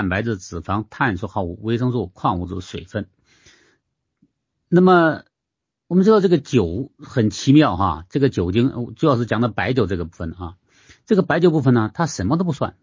[0.00, 3.06] 蛋白质、脂肪、碳水化合物、维生素、矿物质、水分。
[4.70, 5.24] 那么
[5.88, 10.56] 我们知道这个酒很奇妙哈，这个酒精主要是讲的白酒这个部分啊。
[11.04, 12.76] 这个白酒部分呢，它什么都不算。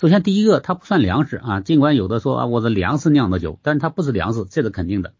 [0.00, 5.12] 首先第一个，它不算粮食啊，尽管有的说啊，我的粮食酿的酒，但是它不是粮食，这是肯定的。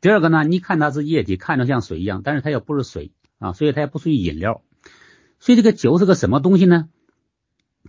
[0.00, 4.64] 第二个呢，你看它是液体，看着像水一样，但是它又不是水啊，所以它也不属于饮料。
[5.38, 6.88] 所以这个酒是个什么东西呢？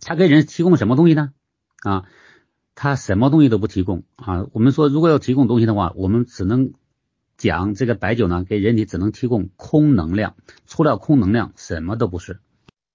[0.02, 1.34] 它给人提供什么东西呢？
[1.84, 2.06] 啊，
[2.84, 4.48] 它什么东西都不提供啊。
[4.54, 6.74] 我们说如果要提供东西的话，我们只能
[7.38, 10.34] 讲这个白酒呢，给人体只能提供空能量，
[10.66, 12.40] 除了空能量什么都不是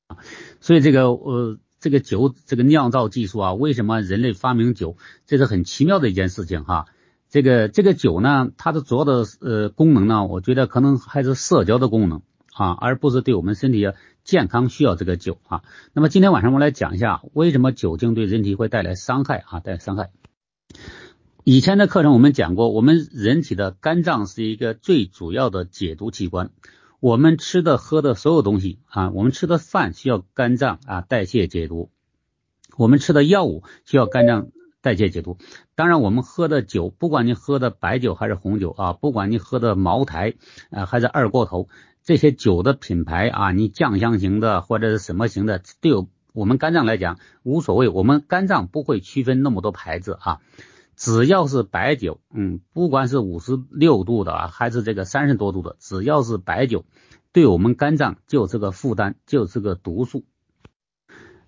[0.08, 0.18] 啊。
[0.60, 6.86] 所以这个呃，这个酒这个酿造技术啊，为什么人类发明酒，这是很奇妙的一件事情哈。
[7.28, 12.22] 这个这个酒呢，它的主要的呃功能呢，我觉得可能还是社交的功能
[12.56, 13.86] 啊，而不是对我们身体
[14.24, 15.62] 健康需要这个酒啊。
[15.92, 19.60] 那么今天晚上我来讲一下，为什么酒精对人体会带来伤害啊？
[19.60, 20.10] 带来伤害。
[21.44, 26.50] 以前的课程我们讲过，我们人体的肝脏是一个最主要的解毒器官，
[26.98, 31.90] 我们吃的喝的所有东西啊，我们吃的饭需要肝脏啊代谢解毒，
[32.78, 34.48] 我们吃的药物需要肝脏。
[34.82, 35.36] 代谢解毒，
[35.74, 40.34] 当然我们喝的酒，不管你喝的白酒还是红酒啊，不管你喝的茅台
[40.70, 41.68] 啊还是二锅头，
[42.06, 45.92] 这些酒的品牌啊，你酱香型的或者是什么型的，对
[46.32, 50.38] 我们肝脏来讲无所谓，我们肝脏不会区分那么多牌子啊，
[50.94, 56.84] 只要是白酒，嗯，不管是五十六度的啊，还是这个三十多度的，只要是白酒，
[57.32, 60.24] 对我们肝脏就是个负担，就是个毒素。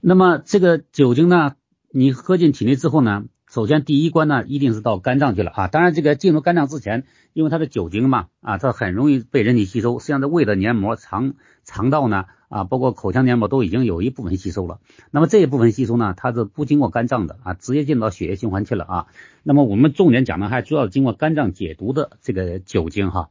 [0.01, 1.55] 那么这个酒精呢？
[1.93, 3.27] 你喝进体内之后呢，
[3.59, 5.67] 首先第一关呢一定是到肝脏去了啊。
[5.67, 9.99] 当然这个进入肝脏之前，因为它的酒精嘛啊，它很容易被人体吸收。
[9.99, 14.79] 实际上，这胃的黏膜、肠肠道呢啊，包括口腔黏膜都已经有一部分吸收了。
[15.11, 19.07] 那么这一部分吸收呢，它是不经过肝脏的啊，直接进到血液循环去了啊。
[19.43, 23.31] 那么我们重点讲的还主要经过肝脏解毒的这个酒精哈。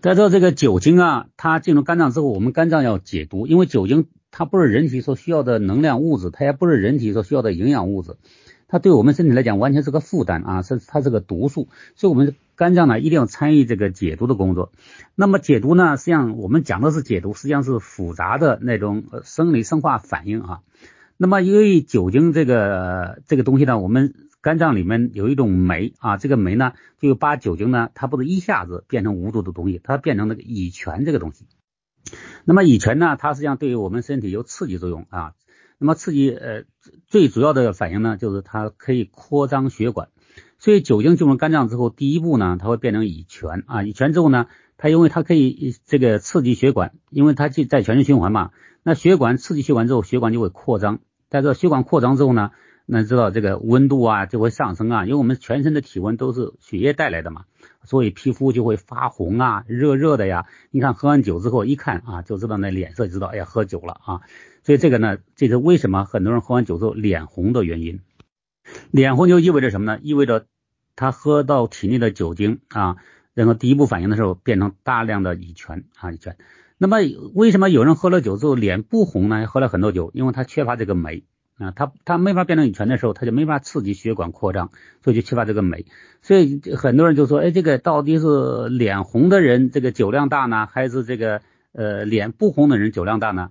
[0.00, 4.08] 在这这个酒精啊，它进入肝脏之后，我们肝脏要解毒，因为酒精。
[4.30, 8.18] 它不是人体所需要的能量物质，它也不是人体所需要的营养物质，
[8.68, 14.70] 它对我们身体来讲完全是个负担啊，是它是个毒素，所以我们肝脏呢一定要参与这个解毒的工作。
[15.14, 20.60] 那么解毒呢，实际上我们讲的是解毒，实际上是复杂的那种生理生化反应啊。
[21.16, 31.46] 那么由于酒精这个这个东西呢，我们肝脏里面有一种酶啊，这个酶呢就把酒精呢，它不是一下子变成无毒的东西，它变成那个乙醛这个东西。
[32.44, 35.32] 那么乙醛呢，它实际上对于我们身体有刺激作用啊。
[35.78, 36.64] 那么刺激呃
[37.06, 40.08] 最主要的反应呢，就是它可以扩张血管。
[40.58, 43.84] 所以酒精进入肝脏之后，第一步呢，它会变成乙醛啊。
[43.84, 44.46] 乙醛之后呢，
[44.76, 48.50] 它因为它可以这个刺激血管，因为它就在全身循环嘛。
[48.82, 50.98] 那血管刺激血管之后，血管就会扩张。
[51.28, 52.50] 在这血管扩张之后呢，
[52.86, 57.44] 那知道这个温度啊就会上升啊，因为我们全身的体温都是血液带来的嘛。
[57.88, 60.46] 所以皮肤就会发红啊，热热的呀。
[60.70, 64.20] 你看喝完酒之后一看啊，就知道那脸色，就知道哎呀喝酒了啊。
[64.62, 68.00] 所以这个呢，这是为什么很多人喝完酒之后脸红的原因。
[68.90, 69.98] 脸红就意味着什么呢？
[70.02, 70.44] 意味着
[70.96, 72.98] 他喝到体内的酒精啊，
[73.32, 76.36] 然后第一步反应的时候变成大量的乙醛啊乙醛。
[76.76, 76.98] 那么
[77.34, 79.46] 为什么有人喝了酒之后脸不红呢？
[79.46, 81.24] 喝了很多酒，因为他缺乏这个酶。
[81.58, 84.70] 啊，它它没法变成乙醛的时候，它就没法刺激血管扩张，
[85.02, 85.86] 所以就缺乏这个酶。
[86.22, 91.42] 所以很多人就说，哎，这个到底是脸红的人这个酒量大呢，还是这个
[91.72, 93.50] 呃脸不红的人酒量大呢？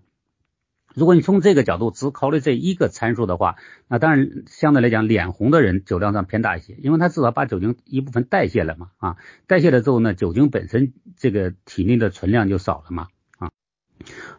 [0.95, 3.57] 如果你从这个角度只考虑这一个参数的话，
[3.87, 13.07] 那当然相对来讲，脸红的人酒量上偏大一些，因为他至少把酒精一部分代谢了嘛，啊，代谢了之后呢，酒精本身这个体内的存量就少了嘛，
[13.37, 13.51] 啊，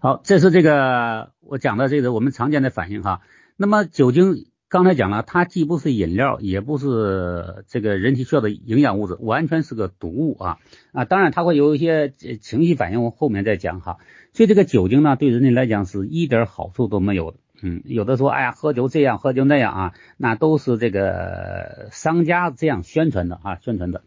[0.01, 3.21] 好，这是这个我讲的这个我们常见的反应哈。
[3.61, 10.59] 那么酒精刚才讲了，它既不是饮料，也不是这个人体需要的营养物质，完全是个毒物啊
[10.93, 11.05] 啊！
[11.05, 13.99] 当然它会有一些情绪反应，我后面再讲哈。
[14.33, 17.39] 所以这个酒精呢，对人体来讲是一点好处都没有的。
[17.61, 24.05] 嗯，有的说，哎呀，喝酒这样，喝酒那样啊，那都是这个商家这样宣传的啊，宣传的。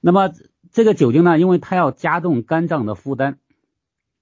[0.00, 0.32] 那么
[0.72, 3.36] 这个酒精呢，因为它要加重肝脏的负担。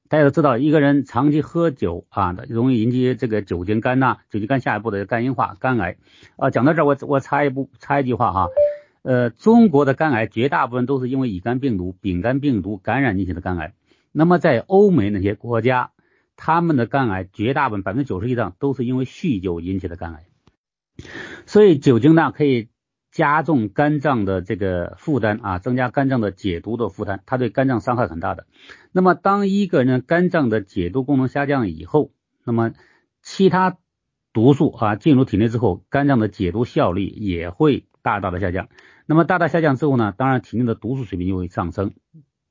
[0.09, 5.97] 大家都知道，一个人长期喝酒啊，容易引起这个酒精肝呐，酒精肝下一步的肝硬化、肝癌
[6.37, 6.51] 啊。
[6.51, 8.49] 讲到这儿，我我插一步，插一句话哈，
[9.03, 13.75] 呃，中国的肝癌绝大部分都是因为乙肝病毒、丙肝病毒感染引起的肝癌。
[14.13, 15.91] 那么在欧美那些国家，
[16.37, 20.25] 他们的肝癌绝大部分百分之九十以上都是因为酗酒引起的肝癌。
[21.47, 22.69] 所以酒精呢，可以。
[23.17, 28.47] 加重肝脏的这个负担啊，增加肝脏的解毒的负担，它对肝脏伤害很大的。
[28.93, 32.11] 那么，当一个人肝脏的解毒功能下降以后，
[32.45, 32.73] 那么
[33.23, 33.79] 其他
[34.35, 38.69] 毒素啊进入体内之后，肝脏的解毒效率也会大大的下降。
[39.07, 41.93] 那么大大下降之后呢，当然体内的毒素水平就会上升。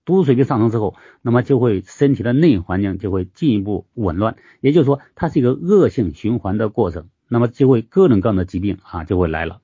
[0.04, 7.10] 毒素水平上升之后，那么就会身体的内环境就会进一步紊乱，也就是说，它是一个恶性循环的过程。
[7.28, 9.62] 那么就会各种各样的疾病啊就会来了。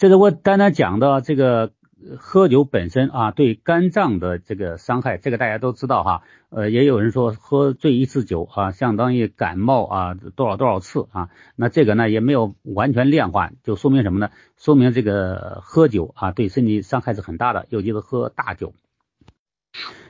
[0.00, 1.72] 这是我单单讲的这个
[2.16, 6.22] 喝酒本身啊对肝脏的这个伤害，这个大家都知道哈。
[6.48, 11.28] 呃，也有人说喝醉一次酒啊，相当于感冒啊多少多少次啊。
[11.54, 14.30] 那这个呢也没有完全量化，就说明什么呢？
[14.56, 18.72] 说明这个喝酒啊对身体伤害是很大的，尤其是喝大酒。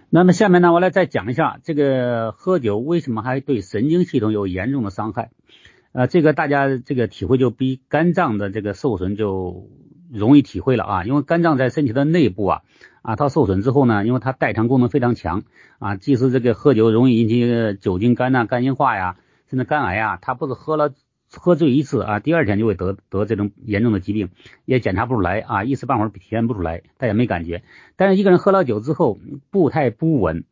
[0.08, 5.32] 那么下面呢，我来再讲一下这个喝酒为什么还对神经系统有严重的伤害。
[5.92, 9.68] 呃，这个大家这个体会就比肝脏的这个受损就
[10.12, 12.62] 容易体会了啊，因为肝脏在身体的内部啊
[13.02, 15.42] 啊，它受损之后呢，因为它代偿功能非常强
[15.78, 19.16] 啊，即使这个喝酒容易引起酒精肝呐、肝硬化呀，
[19.48, 20.92] 甚至肝癌啊，它不是喝了。
[21.32, 24.30] 喝醉一次啊，第二天就会得得这种严重的疾病，
[24.64, 27.62] 也检查不出来啊，一时半会儿体验不出来，大家没感觉。
[27.94, 29.20] 但是一个人喝了酒之后，
[29.52, 30.42] 步态不稳，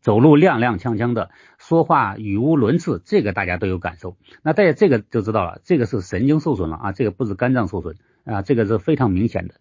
[0.00, 1.28] 走路踉踉跄跄的，
[1.58, 4.16] 说话语无伦次，这个大家都有感受。
[4.42, 9.54] 那大家这个就知道了，这个是神经受损了啊，这个不是肝脏受损啊，这个是非常明显的。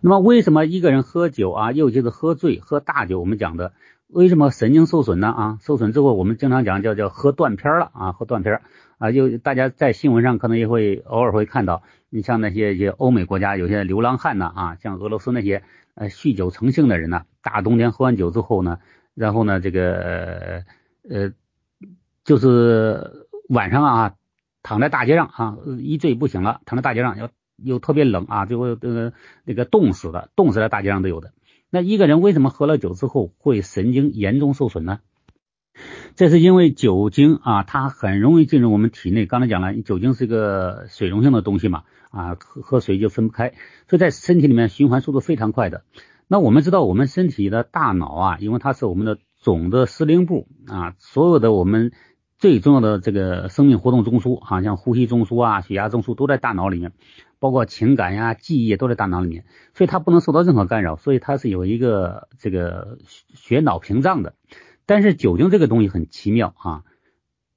[0.00, 3.72] 那么为什么一个人喝酒啊，尤其是喝醉喝大酒，我们讲的
[4.06, 5.28] 为什么神经受损呢？
[5.28, 8.60] 啊，受损之后，我们经常讲叫叫喝断片了啊，喝断片。
[8.98, 15.62] 啊，就大家在新闻上可能也会偶尔会看到，你像那些一些欧美国家有些流浪汉呐，啊，像俄罗斯那些
[15.94, 18.78] 呃酗酒成性的人呢，大冬天喝完酒之后呢，
[19.14, 20.62] 然后呢这个
[21.08, 21.32] 呃
[22.24, 24.14] 就是晚上啊
[24.64, 27.28] 躺在大街上啊一醉不醒了，躺在大街上又
[27.62, 29.12] 又特别冷啊，最后这个
[29.44, 31.32] 那个冻死的，冻死在大街上都有的。
[31.70, 34.98] 那一个人为什么喝了酒之后会神经严重受损呢？
[36.14, 39.26] 这是因为酒精啊，它很容易进入我们体内。
[39.26, 43.54] 刚才讲了，酒精是一个水溶性的东西嘛，啊，喝喝水就分不开，
[43.88, 45.82] 所以在身体里面循环速度非常快的。
[46.28, 51.92] 那我们知道，我们身体的大脑啊，因为它是我们的总的司令部啊，所有的我们
[52.38, 56.92] 最重要的这个生命活动中枢啊，像呼吸中枢啊、血压中枢都在大脑里面，
[57.38, 59.44] 包括情感呀、记忆都在大脑里面，
[59.74, 64.34] 所以它不能受到任何干扰，所以它是有一个这个血脑屏障的。
[64.84, 66.82] 但是酒精这个东西很奇妙啊，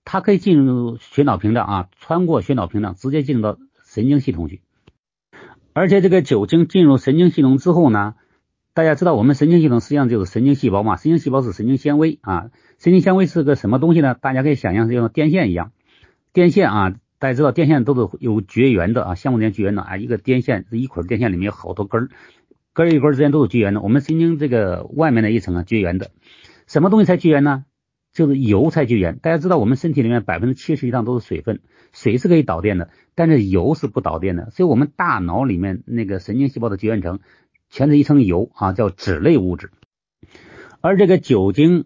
[0.05, 4.61] 它可以进入血脑屏障啊，穿过血脑屏障，直接进入到神经系统去。
[5.73, 8.15] 而且这个酒精进入神经系统之后呢，
[8.77, 14.13] 大家知道我们神经系统实际上就是神经细胞嘛，神经细胞是神经纤维啊，神经纤维是个什么东西呢？
[14.13, 15.71] 大家可以想象是像电线一样，
[16.31, 22.09] 电线啊，大家知道电线都是有绝缘的啊，相互间绝缘的啊，一个电线是一捆电线里面有好多根儿，
[22.75, 26.11] 根儿与根儿之间都是绝缘的，我们神经这个外面的一层啊绝缘的。
[26.67, 27.65] 什么东西才绝缘呢？
[28.13, 29.17] 就是油才绝缘。
[29.17, 31.61] 大家知道，我们身体里面百分之七十以上都是水分，
[31.93, 34.51] 水是可以导电的，但是油是不导电的。
[34.51, 37.19] 所以，我们大脑里面那个神经细胞的绝缘层
[37.69, 39.71] 全是一层油啊，叫脂类物质。
[40.81, 41.85] 而这个酒精，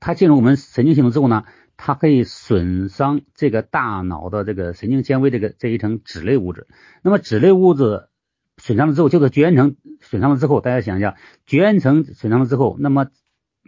[0.00, 1.44] 它进入我们神经系统之后呢，
[1.76, 6.66] 它可以损伤这个大脑的这个神经纤维这个这一层脂类物质。
[7.02, 8.08] 那么，脂类物质
[8.56, 11.16] 损伤了之后，就是绝缘层损伤了之后，大家想一下，
[11.46, 13.06] 绝缘层损伤了之后，那么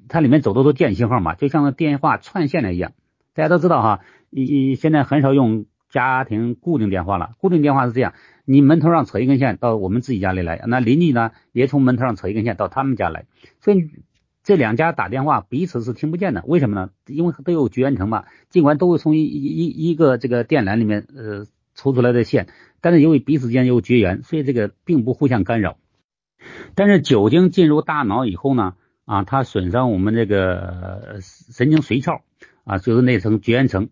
[0.08, 2.92] 它里面走的都电信号嘛，就像那电话串线的一样。
[3.32, 4.00] 大家都知道哈，
[4.30, 7.34] 一现在很少用家庭固定电话了。
[7.38, 8.14] 固定电话是这样，
[8.44, 13.26] 你门头上扯一根线到我们自己家里来，那邻居呢也从门头上扯一根线到他们家来，
[13.60, 13.90] 所以
[14.42, 16.42] 这两家打电话彼此是听不见的。
[16.46, 16.90] 为什么呢？
[17.06, 22.46] 因为都有绝缘层嘛，尽管都是从一一一个这个电缆里面呃抽出来的线，
[22.80, 25.76] 但是由于彼此间有绝缘，所以这个并不互相干扰。
[26.74, 28.74] 但是酒精进入大脑以后呢？
[29.06, 32.20] 啊，它损伤我们这个神经髓鞘
[32.62, 33.88] 啊，就是那层绝缘层。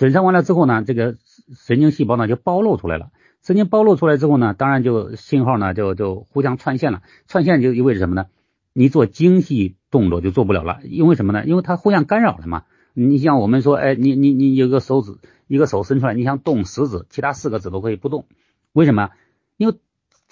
[0.00, 1.18] 损伤完了之后呢，这个
[1.54, 3.10] 神经细胞呢就暴露出来了。
[3.42, 7.02] 神经暴露出来之后呢，当然就信号呢就就互相串线了。
[7.28, 8.24] 串线就意味着什么呢？
[8.72, 10.78] 你做精细动作就做不了了。
[10.84, 11.44] 因为什么呢？
[11.44, 12.62] 因为它互相干扰了嘛。
[12.94, 18.24] 你像我们说，哎，你你你有个手指，一个手伸出来，你想动食指，其他四个指头可以不动。
[18.72, 19.10] 为什么？
[19.58, 19.74] 因为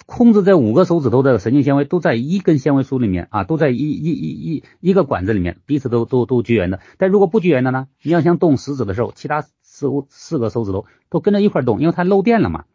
[0.05, 6.79] 控制这五个手指头的神经纤维都在一根纤维束里面啊，都在一一一一一个管子里面，彼此都都都绝缘的。
[6.97, 7.87] 但如果不绝缘的呢？
[8.01, 9.45] 你要想动食指的时候，其他
[9.79, 12.65] 四四个手指头都跟着一块动，因为它漏电了嘛。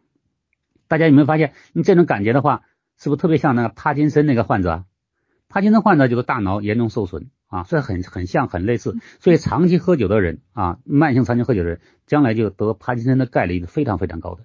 [0.87, 1.53] 大家有没有发现？
[1.73, 2.63] 你这种感觉的话，
[2.97, 4.85] 是不是特别像那个帕金森那个患者？
[5.49, 8.95] 帕金森患者就是大脑严重受损啊，所以很很像，很类似。
[9.19, 14.43] 所以长期喝酒的人啊，慢性长期喝酒的人，将来就得帕金森的概率是非常非常高的。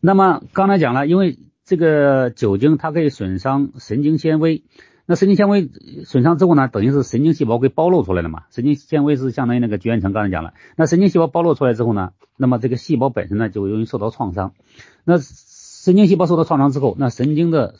[0.00, 4.64] 那么刚才讲了，因为这个酒精它可以损伤神经纤维，
[5.08, 5.70] 那神经纤维
[6.04, 8.42] 损伤之后呢，等于是神经细胞给暴露出来了嘛？
[8.50, 10.52] 神经纤维是相当于那个绝缘层，刚才讲了。
[10.76, 14.52] 那神经细胞暴露出来之后呢，那么这个细胞本身呢就容易受到创伤。
[15.04, 17.76] 那神经细胞受到创伤之后，那神经的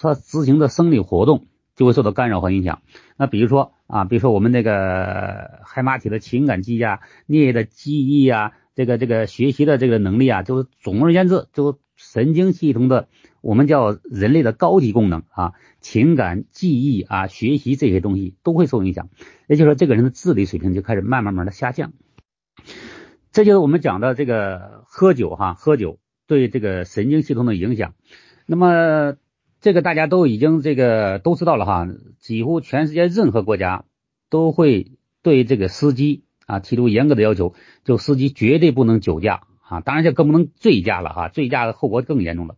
[0.00, 1.46] 它执行的生理活动
[1.76, 2.82] 就会受到干扰和影响。
[3.16, 6.98] 那比如说啊，比如说我们那个海马体的情感记忆啊、
[7.28, 13.06] 颞的记忆啊、这个这个学习的这个能力啊，就是总而言之，就神经系统的。
[13.40, 19.08] 我们叫人类的高级功能啊，情感、记忆啊、学习这些东西都会受影响。
[19.46, 21.92] 也就是说，这个人的智力水平就开始慢慢慢的下降。
[23.30, 27.94] 这就是我们讲的这个喝酒哈，喝酒对这个神经系统的影响。
[28.46, 29.16] 那么
[29.60, 33.84] 这个大家都已经这个都知道了哈，几乎全世界任何国家
[34.30, 34.92] 都会
[35.22, 37.54] 对这个司机啊提出严格的要求，
[37.84, 42.56] 就司机绝对不能酒驾啊，当然这更不能醉驾了哈，醉驾的后果更严重了。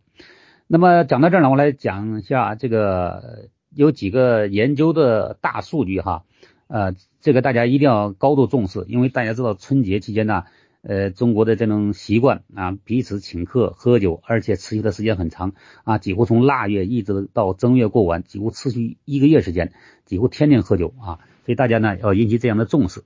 [0.73, 6.23] 那么讲到这儿呢，我来讲一下这个有几个研究的大数据哈，
[6.67, 10.45] 呃，这个大家一定要高度重视，因为大家知道春节期间呢，
[10.81, 15.51] 呃，中国的这种习惯啊，彼此请客喝酒，而且持续的时间很长
[15.83, 19.73] 啊，几乎从腊月一直到正月过完，几乎持续一个月时间，
[20.05, 23.03] 几乎天天喝酒啊，所以大家呢要引起这样的重视。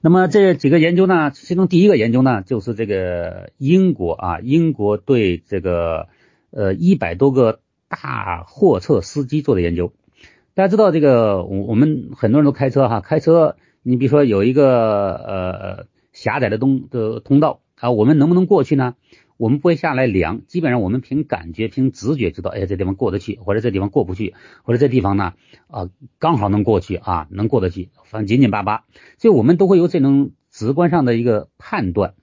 [0.00, 6.08] 那么这几个研究呢，其中第一个研究呢，就是这个英国啊，英国对这个。
[6.56, 9.92] 呃，一百多个大货车司机做的研究，
[10.54, 18.94] 大家知道这个，我我们很多人都开车哈，开车，你比如说有一个呃狭窄的东的通道啊，我们能不能过去呢？
[19.36, 24.32] 我们不会下来量，基本上我们凭感觉、凭直觉知道，哎，这地方过得去，或者这地方过不去，
[24.62, 25.34] 或者这地方呢
[25.66, 28.86] 啊刚好能过去啊，能过得去，反正紧紧巴巴，
[29.18, 32.14] 所以我们都会有这种直观上的一个判断。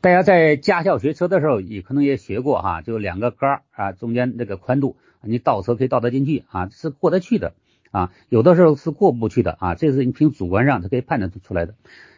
[0.00, 7.54] 大家在驾校学车的时候，也可能也学过哈，就两个杆儿啊，中间那个宽度，你倒车可以倒得进去啊，是过得去的
[7.90, 11.74] 啊，有的时候是过不去的啊，这是你凭主观上它可以判断出来的。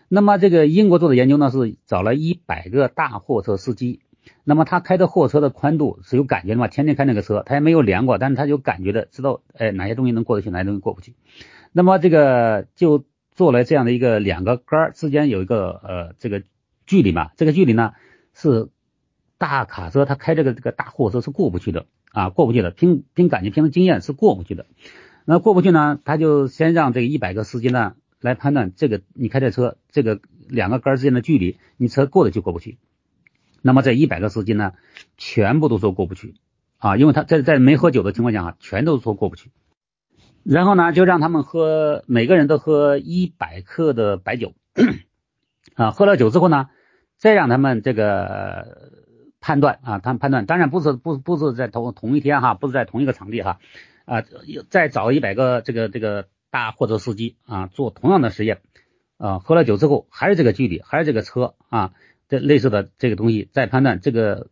[0.09, 4.01] 那么这个英国做的研究呢，是找了一百个大货车司机，
[4.43, 11.15] 那么他开的货车的宽度是有感觉的嘛，天天开那个车，他也没有量过，但是他有感觉的，知道哎哪些东西能过得去，哪些东西过不去。
[11.73, 16.43] 那么这个就做了这样的一个两个杆儿之间有一个呃这个。
[16.87, 17.93] 距离嘛，这个距离呢
[18.33, 18.69] 是
[19.39, 22.71] 大卡车，它开这个这个大货车是过不去的啊，过不去的。
[22.71, 24.65] 凭凭感觉，凭经验是过不去的。
[25.27, 32.79] 那过不去呢，他就先让这个一百个司机呢来判断这个你开这车这个两个杆之间的距离，你车过得去过不去。
[33.61, 34.73] 那么这一百个司机呢，
[35.17, 36.35] 全部都说过不去
[36.79, 39.51] 啊，因为他在在没喝酒的情况下啊，全都说过不去。
[40.45, 44.55] 然后呢，就让他们喝，每个人都喝一百克的白酒
[45.75, 46.69] 啊，喝了酒之后呢。
[47.17, 48.91] 再让他们这个
[49.41, 53.59] 判断啊，他们判断，当然不是不不是在同同一天哈，不是在同一个场地哈
[54.05, 54.23] 啊，
[54.69, 58.61] 再找一百个这个这个大货车司机啊做同样的实验
[59.17, 61.93] 啊，喝了酒之后还是这个距离，还是这个车啊，
[62.29, 64.49] 这类似的这个东西再判断这个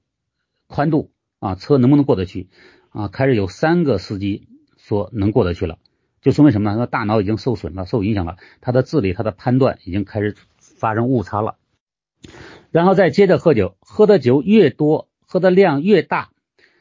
[0.66, 2.48] 宽度啊，车能不能过得去
[2.90, 3.08] 啊？
[3.08, 5.78] 开始有三个司机说能过得去了，
[6.22, 6.78] 就说明什么呢？
[6.78, 11.56] 他大脑已经受损了，受影响了，他的智力、他的判断已经开始发生误差了。
[12.74, 16.30] 然后再接着喝酒，喝的酒越多，喝的量越大，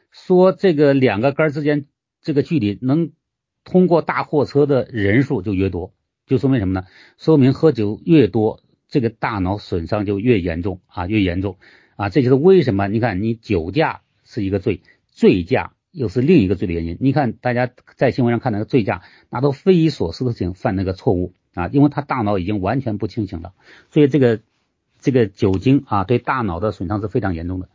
[0.10, 1.86] 说这个两个杆之间
[2.20, 3.12] 这个距离能
[3.64, 5.94] 通过大货车的人数就越多，
[6.26, 6.88] 就说明什么呢？
[7.20, 11.58] 说明喝酒越多，这个大脑损伤就越严重啊，越严重
[11.96, 12.88] 啊，这就是为什么？
[12.88, 14.82] 你看，你酒驾是一个罪，
[15.12, 16.98] 醉驾又是另一个罪的原因。
[17.02, 23.54] 你看，大家在新闻上看那个醉驾，那都匪夷所思的事情，犯那个错误啊，因为他大脑已经完全不清醒了，
[23.92, 24.42] 所以这个。
[25.04, 27.68] 这个酒精啊，对大脑的损伤是非常严重的。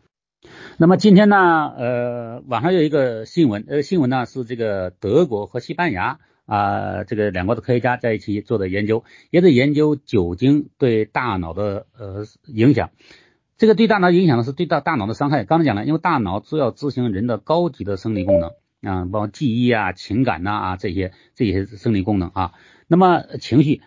[0.78, 12.90] 那么今天呢，呃，网上有一个新闻，呃，新闻呢是这个德国和西班牙啊，这个两国的科学家在一起做的研究，也是研究酒精对大脑的呃影响。
[13.58, 15.44] 这个对大脑影响呢是对大大脑的伤害。
[15.44, 22.52] 刚才讲了，因为大脑主要执行人的高级的生理功能啊，包括记忆啊、情感呐啊这些这些生理功能啊。
[22.86, 23.82] 那么情绪，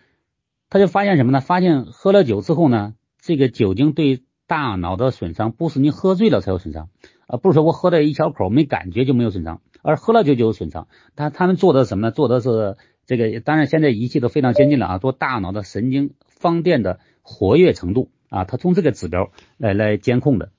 [0.69, 1.41] 他就发现什么呢？
[1.41, 2.93] 发现喝了酒之后呢？
[3.22, 6.90] 这个酒精对大脑的损伤，不是你喝醉了才有损伤，
[7.28, 10.88] 啊不是说我喝了一小口没感觉就没有损伤，而喝了酒就有损伤。
[11.16, 12.12] 他他们做的什么呢？
[12.12, 12.75] 做的是
[13.06, 20.51] 这个，当然现在仪器都非常先进了啊，做大脑的神经放电的活跃程度啊，他从这个指标来来监控的，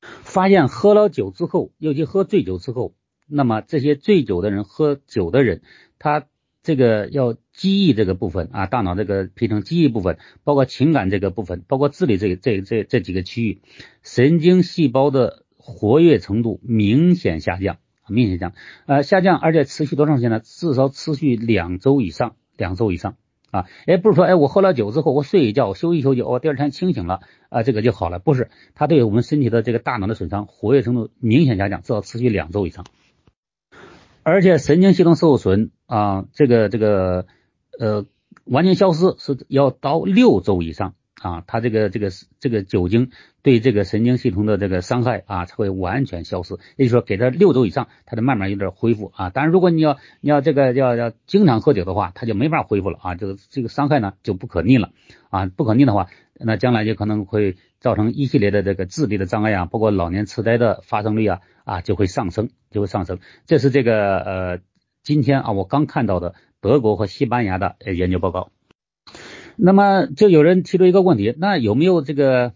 [0.00, 2.94] 发现喝了酒之后，尤其喝醉酒之后，
[3.26, 5.62] 那么这些醉酒的人喝酒的人，
[5.98, 6.26] 他。
[6.60, 13.60] 这个要记忆这个部分啊，大脑这个皮层记忆部分，包括情感这个部分，包括智力这这这这几个区域，
[14.04, 18.52] 神经细胞的活跃程度明显下降明显下降，
[18.86, 20.38] 呃，下降，而且持续多长时间呢？
[20.38, 23.16] 至少持续两周以上，两周以上
[23.50, 32.86] 啊，哎，不是说，哎，我喝了酒之后，我睡一觉，休息休息，我第二天清醒了，啊，这个就好了，不是，它对我们身体的这个大脑的损伤，活跃程度明显下降，至少持续两周以上，
[34.22, 37.26] 而且神经系统受损啊，这个这个
[37.78, 38.04] 呃，
[38.44, 40.94] 完全消失是要到六周以上。
[41.20, 43.10] 啊，它这个这个这个酒精
[43.42, 46.54] 对这个神经系统的这个伤害啊，才会完全消失。
[46.76, 49.28] 也就是说，给它六周以上，它就慢慢有点恢复啊。
[49.28, 53.14] 当然，如果你要你要这个要要经常喝酒的话，它就没法恢复了啊。
[53.16, 54.90] 这个这个伤害呢就不可逆了
[55.28, 55.46] 啊。
[55.46, 56.06] 不可逆的话，
[56.38, 63.18] 那将来就可能会造成一系列的这个智力的障碍啊，包括老年痴呆的发生率啊啊就会上升，就会上升。
[63.44, 64.58] 这是这个呃
[65.02, 68.50] 今天啊我刚看到的德国和西班牙的研究报告。
[69.56, 72.52] 那么就有人提出一个问题，那有没有这个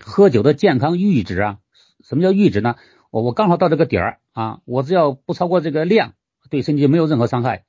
[0.00, 1.58] 喝酒的健康阈值啊？
[2.02, 2.76] 什么叫阈值呢？
[3.10, 6.14] 我我刚好到这个点儿啊，我只要不超过这个量，
[6.48, 7.64] 对身体就没有任何伤害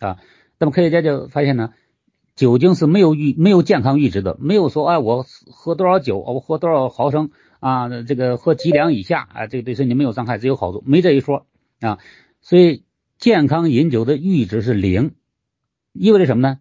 [0.00, 0.16] 啊。
[0.58, 1.74] 那么科学家就发现呢，
[2.34, 7.30] 酒精是没有阈没有健康阈值的，没有说哎我喝多少酒，我喝多少毫升
[7.60, 11.46] 啊，这个喝几两以下啊，这个对身体没有伤害，只有好处，没这一说
[11.80, 11.98] 啊。
[12.40, 12.84] 所以
[13.18, 15.14] 健康饮酒的阈值是零，
[15.92, 16.60] 意味着什么呢？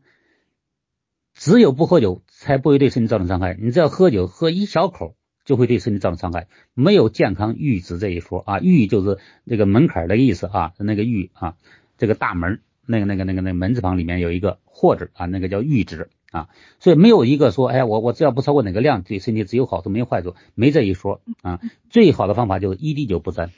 [1.34, 3.58] 只有不喝酒，才不会对身体造成伤害。
[3.60, 6.48] 你只要喝酒，喝一小口，就会对身体造成伤害。
[6.74, 11.58] 没有健康阈值这一说啊，阈就是那个门槛的意思啊，那个阈啊，
[11.98, 16.48] 这个大门那个那个那个那门字旁里面有一个或字啊，那个叫阈值啊。
[16.80, 21.60] 所以没有一个说，哎，我我只要不超过哪个量，对身体只有好处没有坏处，没这一说啊。
[21.90, 23.52] 最好的方法就是一滴酒不沾。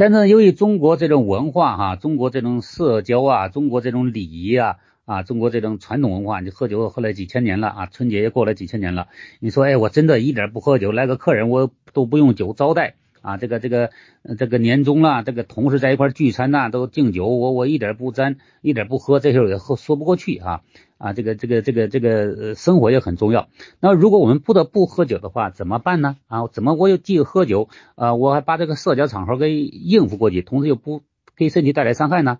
[0.00, 4.76] 但是由于中国这种文化哈，中国这种社交啊，中国这种礼仪啊。
[5.04, 9.08] 啊，中国这种传统文化，你喝酒喝了几千年了啊，春节也过了几千年了。
[9.40, 13.36] 你说，哎，我真的一点不喝酒，来个客人我都不用酒招待啊。
[13.36, 13.90] 这个这个
[14.38, 20.60] 这个年终了，这个同事在一块聚餐呐，都敬酒，我我一点不沾，一点不喝，这事也喝说不过去啊
[20.98, 21.12] 啊。
[21.12, 23.48] 这个这个这个这个生活也很重要。
[23.80, 26.16] 那如果我们不得不喝酒的话，怎么办呢？
[26.28, 31.02] 啊，怎么我又既喝酒啊，我还把这个社交场合给应付过去，同时又不
[31.36, 32.38] 给身体带来伤害呢？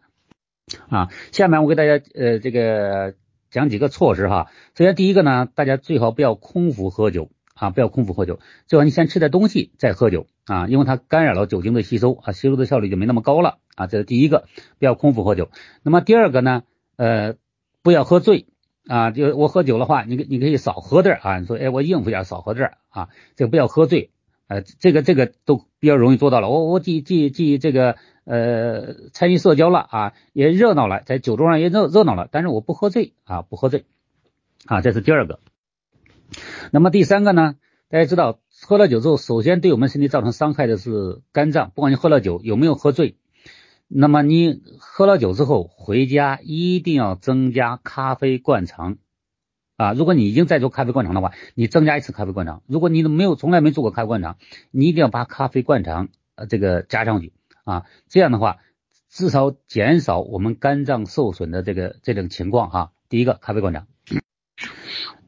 [0.88, 3.14] 啊，下面我给大家呃这个
[3.50, 4.52] 讲几个措施哈。
[4.76, 8.38] 首先第一个呢，大家最好不要空腹喝酒啊，不要空腹喝酒，
[8.68, 13.86] 最好你先吃点东西再喝酒啊，因为它干扰了酒精的吸收啊，吸收的效率就没那么高了啊。
[13.86, 15.50] 这是第一个，不要空腹喝酒。
[15.84, 16.64] 那么第二个呢，
[16.96, 17.36] 呃，
[17.82, 18.46] 不要喝醉
[18.88, 24.10] 啊，就我喝酒的话，你可你可以少喝点啊，你说哎我应付一下少喝点啊，这个不要喝醉，
[24.48, 26.48] 呃，这个这个都比较容易做到了。
[26.48, 27.96] 我我既既既这个。
[28.26, 33.86] 呃，参与社交了啊，也热闹了，在酒桌上也热热闹了，但是我不喝醉啊，不喝醉
[34.66, 35.40] 啊，这是第二个。
[36.70, 37.56] 那么第三个呢？
[37.88, 41.72] 大家知道，喝了酒之后，首先对我们身体造成伤害的是肝脏。
[41.74, 43.16] 不管你喝了酒有没有喝醉，
[43.88, 48.98] 那么你喝了酒之后回家一定要增加咖啡灌肠
[49.76, 49.92] 啊。
[49.92, 52.62] 如果你已经在做咖啡灌肠的话，你增加一次咖啡灌肠。
[52.66, 54.36] 如果你没有从来没做过咖啡灌肠，
[54.70, 57.32] 你一定要把咖啡灌肠呃这个加上去。
[57.64, 58.58] 啊，这样的话，
[59.10, 62.92] 至少减少我们肝脏受损的这个这种情况哈。
[63.08, 63.86] 第一个，咖啡灌肠。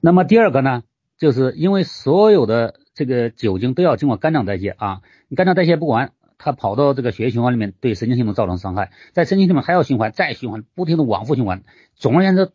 [0.01, 0.83] 那么第二个呢，
[1.19, 11.63] 就是因为所有的这个酒精都要经过肝脏代谢啊，你肝脏代谢不完，它跑到这个血液循环里面，对神经系统造成伤害，在神经系统还要循环，再循环，不停的往复循环。
[11.95, 12.53] 总而言之。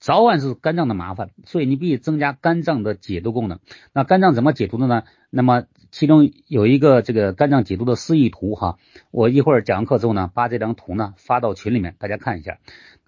[0.00, 3.58] 早晚是肝脏的麻烦，所以你必须增加肝脏的解毒功能。
[3.92, 5.02] 那肝脏怎么解毒的呢？
[5.28, 8.78] 那么其中有一个这个肝脏解毒的示意图哈，
[9.10, 12.58] 我一会儿讲完课之后呢，把这张图呢发到群里面，大家看一下。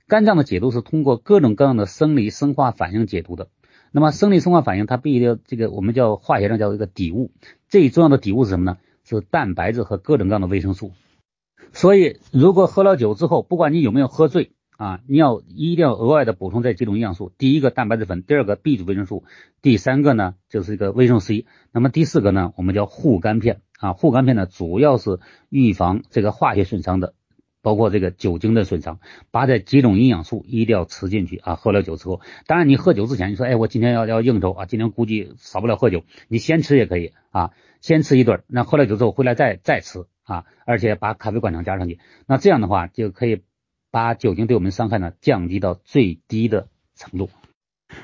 [0.09, 3.51] 肝脏的解毒是通过各种各样的生理生化反应解毒的。
[3.93, 7.31] 那么生理生化反应它必须要这个我们叫化学上叫一个底物，
[7.69, 8.79] 最重要的底物是什么呢？
[9.05, 10.93] 是蛋白质和各种各样的维生素。
[11.73, 19.25] 所以如果喝了酒之后，不管你有没有喝醉，啊，你要一定要额外的补充这几种营养素，第一个蛋白质粉，第二个 B 族维生素，
[19.63, 27.15] 第三个呢就是一个维生素 C，那么第四个呢我们叫护肝片啊，护肝片呢主要是预防这个化学损伤的，
[27.63, 43.43] 包括这个酒精的损伤，把这几种营养素一定要吃进去啊，喝了酒之后，当然你喝酒之前你说，哎我今天要要应酬啊，今天估计少不了喝酒，你先吃也可以啊，先吃一顿，那喝了酒之后回来再再吃啊，而且把咖啡灌肠加上去，那这样的话就可以。
[43.93, 47.29] 把酒精对我们伤害呢降低到最低的程度。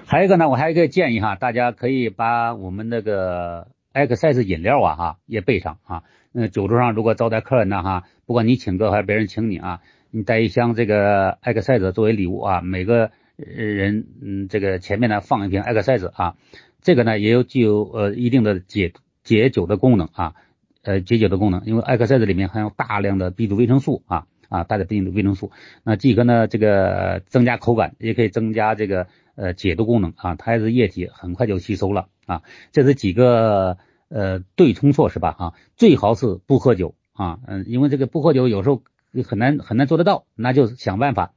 [0.04, 6.02] 还有一个呢，我还有一个建议哈，大家可以把我们那个 X 赛 e 饮料啊哈也备上啊。
[6.32, 9.80] 嗯，酒桌上如果招待客人呢哈，不管你请客还是别人请你啊，
[10.10, 16.36] 你带一箱这个 X 赛 e 作为礼物啊，每个人嗯这个前面呢放一瓶 X 赛 e 啊，
[16.82, 18.92] 这个呢也有具有呃一定的解
[19.24, 20.34] 解酒的功能啊。
[20.82, 25.50] 呃解酒的功能，因为艾克塞子里面含有大量的 B 族维生素啊啊，大量 B 族维生素，
[25.82, 33.78] 那既可呢这个增加口感，也可以增加这个呃解毒功能啊，它还是液体，很快就吸收了啊，这是几个
[34.08, 38.82] 呃对冲措施吧啊，最好是不喝酒啊，嗯，因为这个不喝酒有时候
[39.24, 41.32] 很难很难做得到，那就想办法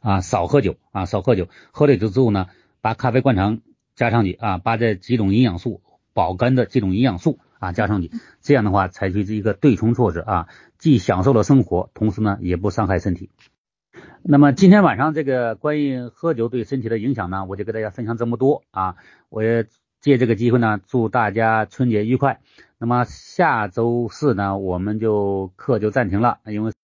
[0.00, 2.48] 啊少喝酒啊少喝酒，喝了酒之后呢，
[2.80, 3.60] 把咖啡灌肠
[3.94, 7.38] 加上去啊，把这几种营养素保肝的这种营养素。
[7.58, 8.10] 啊，加上去，
[8.42, 13.30] 这样的话采取这一个对冲措施啊，既享受了生活，同时呢也不伤害身体。
[14.22, 18.96] 那么今天晚上这个关于喝酒对身体的影响呢，我就给大家分享这么多啊。
[19.30, 19.64] 我也
[20.06, 22.38] 借这个机会呢，祝大家春节愉快。
[22.78, 26.75] 那么下周四呢，我们就课就暂停了，因为。